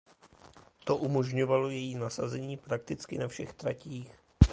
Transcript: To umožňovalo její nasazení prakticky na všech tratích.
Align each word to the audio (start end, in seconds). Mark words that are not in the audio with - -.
To 0.83 0.95
umožňovalo 0.97 1.69
její 1.69 1.95
nasazení 1.95 2.57
prakticky 2.57 3.17
na 3.17 3.27
všech 3.27 3.53
tratích. 3.53 4.11